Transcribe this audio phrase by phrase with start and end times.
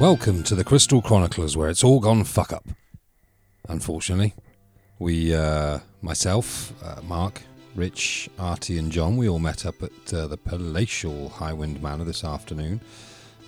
[0.00, 2.64] Welcome to the Crystal Chroniclers, where it's all gone fuck up.
[3.68, 4.32] Unfortunately,
[5.00, 7.42] we, uh, myself, uh, Mark,
[7.74, 12.22] Rich, Artie, and John, we all met up at uh, the palatial Highwind Manor this
[12.22, 12.80] afternoon,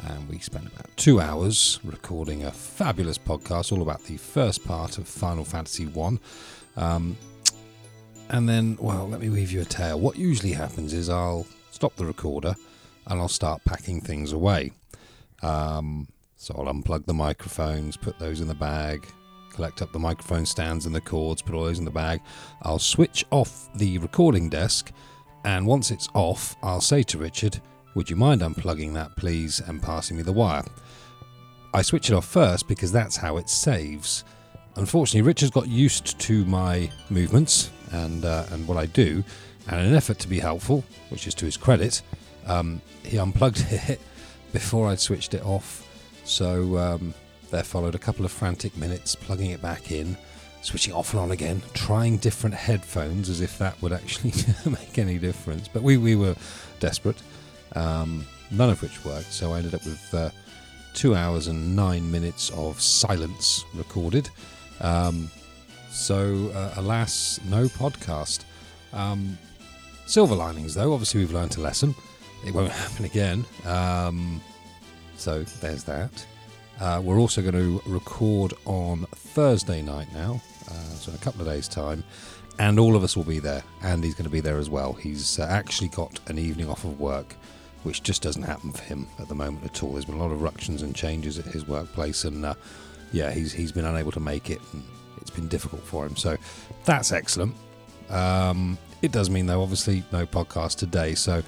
[0.00, 4.98] and we spent about two hours recording a fabulous podcast all about the first part
[4.98, 6.18] of Final Fantasy One.
[6.76, 7.16] Um,
[8.28, 10.00] and then, well, let me weave you a tale.
[10.00, 12.56] What usually happens is I'll stop the recorder
[13.06, 14.72] and I'll start packing things away.
[15.42, 16.08] Um,
[16.40, 19.06] so I'll unplug the microphones, put those in the bag,
[19.52, 22.22] collect up the microphone stands and the cords, put all those in the bag.
[22.62, 24.90] I'll switch off the recording desk,
[25.44, 27.60] and once it's off, I'll say to Richard,
[27.94, 30.64] Would you mind unplugging that, please, and passing me the wire?
[31.74, 34.24] I switch it off first because that's how it saves.
[34.76, 39.22] Unfortunately, Richard's got used to my movements and uh, and what I do,
[39.68, 42.00] and in an effort to be helpful, which is to his credit,
[42.46, 44.00] um, he unplugged it
[44.54, 45.86] before I'd switched it off
[46.24, 47.14] so um,
[47.50, 50.16] there followed a couple of frantic minutes plugging it back in,
[50.62, 54.32] switching off and on again, trying different headphones as if that would actually
[54.70, 55.68] make any difference.
[55.68, 56.36] But we, we were
[56.78, 57.20] desperate,
[57.74, 59.32] um, none of which worked.
[59.32, 60.30] So I ended up with uh,
[60.94, 64.28] two hours and nine minutes of silence recorded.
[64.80, 65.30] Um,
[65.90, 68.44] so, uh, alas, no podcast.
[68.92, 69.36] Um,
[70.06, 70.92] silver linings, though.
[70.92, 71.94] Obviously, we've learned a lesson.
[72.46, 73.44] It won't happen again.
[73.66, 74.40] Um,
[75.20, 76.26] so there's that.
[76.80, 81.42] Uh, we're also going to record on Thursday night now, uh, so in a couple
[81.42, 82.02] of days' time,
[82.58, 83.62] and all of us will be there.
[83.82, 84.94] Andy's going to be there as well.
[84.94, 87.36] He's uh, actually got an evening off of work,
[87.82, 89.92] which just doesn't happen for him at the moment at all.
[89.92, 92.54] There's been a lot of ructions and changes at his workplace, and uh,
[93.12, 94.82] yeah, he's he's been unable to make it, and
[95.20, 96.16] it's been difficult for him.
[96.16, 96.38] So
[96.86, 97.54] that's excellent.
[98.08, 101.14] Um, it does mean though, obviously, no podcast today.
[101.14, 101.42] So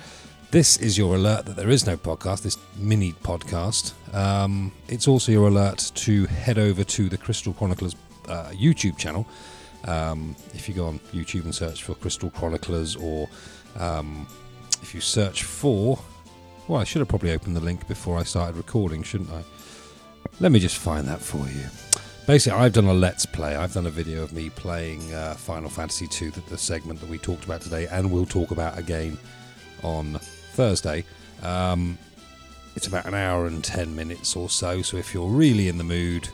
[0.52, 3.94] this is your alert that there is no podcast, this mini podcast.
[4.14, 7.96] Um, it's also your alert to head over to the Crystal Chroniclers
[8.28, 9.26] uh, YouTube channel.
[9.84, 13.30] Um, if you go on YouTube and search for Crystal Chroniclers, or
[13.78, 14.26] um,
[14.82, 15.98] if you search for.
[16.68, 19.42] Well, I should have probably opened the link before I started recording, shouldn't I?
[20.38, 21.64] Let me just find that for you.
[22.26, 23.56] Basically, I've done a let's play.
[23.56, 27.08] I've done a video of me playing uh, Final Fantasy II, the, the segment that
[27.08, 29.16] we talked about today, and we'll talk about again
[29.82, 30.20] on
[30.52, 31.04] Thursday.
[31.42, 31.98] Um,
[32.74, 34.82] it's about an hour and 10 minutes or so.
[34.82, 36.28] So if you're really in the mood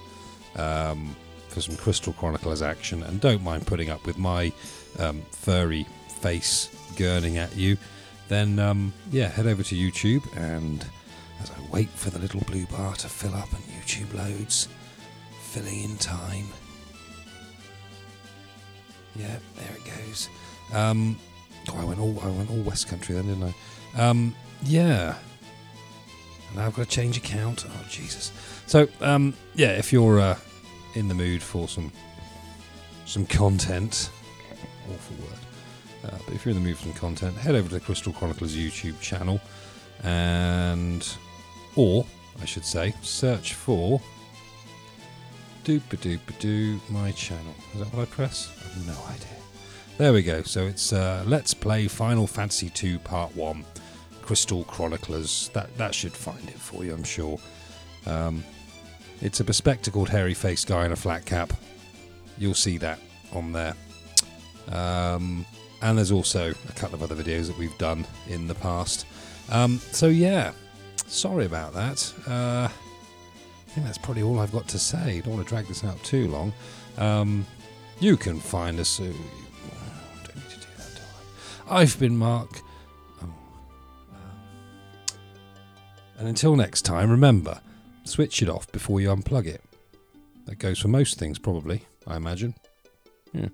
[0.56, 1.16] um,
[1.48, 4.52] for some Crystal Chroniclers action and don't mind putting up with my
[4.98, 5.84] um, furry
[6.20, 7.76] face gurning at you,
[8.28, 10.22] then um, yeah, head over to YouTube.
[10.36, 10.84] And
[11.40, 14.68] as I wait for the little blue bar to fill up and YouTube loads,
[15.42, 16.46] filling in time.
[19.16, 20.28] Yeah, there it goes.
[20.72, 21.18] Um,
[21.72, 23.54] oh, I went all I went all West Country then, didn't
[23.96, 24.00] I?
[24.00, 24.34] Um,
[24.64, 25.16] yeah.
[26.54, 27.66] Now I've got to change account.
[27.68, 28.32] Oh Jesus!
[28.66, 30.38] So um, yeah, if you're uh,
[30.94, 31.92] in the mood for some
[33.04, 34.10] some content,
[34.90, 35.38] awful word.
[36.04, 38.12] Uh, but if you're in the mood for some content, head over to the Crystal
[38.12, 39.40] Chroniclers YouTube channel,
[40.04, 41.06] and
[41.76, 42.06] or
[42.40, 44.00] I should say, search for
[45.64, 47.54] doop a doop a doo my channel.
[47.74, 48.50] Is that what I press?
[48.64, 49.47] I have no idea.
[49.98, 50.42] There we go.
[50.42, 53.64] So it's uh, Let's Play Final Fantasy II Part 1
[54.22, 55.50] Crystal Chroniclers.
[55.54, 57.36] That, that should find it for you, I'm sure.
[58.06, 58.44] Um,
[59.20, 61.52] it's a bespectacled, hairy faced guy in a flat cap.
[62.38, 63.00] You'll see that
[63.32, 63.74] on there.
[64.70, 65.44] Um,
[65.82, 69.04] and there's also a couple of other videos that we've done in the past.
[69.50, 70.52] Um, so, yeah,
[71.08, 72.14] sorry about that.
[72.24, 75.22] Uh, I think that's probably all I've got to say.
[75.22, 76.52] Don't want to drag this out too long.
[76.98, 77.44] Um,
[77.98, 79.00] you can find us.
[79.00, 79.12] Uh,
[81.70, 82.60] I've been Mark.
[83.20, 83.24] Oh.
[83.24, 83.32] Um,
[86.18, 87.60] and until next time, remember
[88.04, 89.62] switch it off before you unplug it.
[90.46, 92.54] That goes for most things, probably, I imagine.
[93.32, 93.48] Yeah.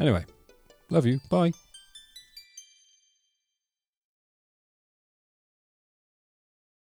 [0.00, 0.24] Anyway,
[0.90, 1.20] love you.
[1.30, 1.52] Bye.